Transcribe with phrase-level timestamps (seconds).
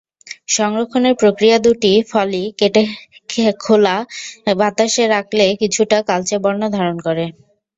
[0.49, 2.83] সংরক্ষণের প্রক্রিয়াদুটি ফলই কেটে
[3.59, 3.97] খোলা
[4.57, 7.25] বাতাসে রাখলে কিছুটা কালচে বর্ণ ধারণ করে।